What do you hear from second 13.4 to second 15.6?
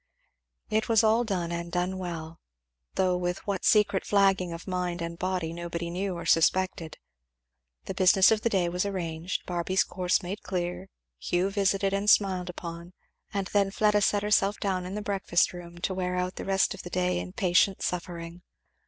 then Fleda set herself down in the breakfast